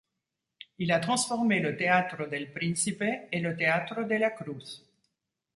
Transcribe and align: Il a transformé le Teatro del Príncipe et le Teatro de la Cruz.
Il 0.79 0.91
a 0.93 0.99
transformé 0.99 1.59
le 1.59 1.77
Teatro 1.77 2.25
del 2.25 2.51
Príncipe 2.51 3.03
et 3.31 3.39
le 3.39 3.55
Teatro 3.55 4.03
de 4.03 4.15
la 4.15 4.31
Cruz. 4.31 4.83